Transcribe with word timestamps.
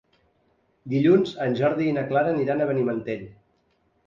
Dilluns 0.93 1.33
en 1.45 1.57
Jordi 1.59 1.85
i 1.89 1.93
na 1.99 2.05
Clara 2.09 2.33
aniran 2.39 2.65
a 2.65 2.69
Benimantell. 2.73 3.23